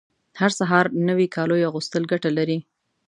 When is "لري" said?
2.37-2.57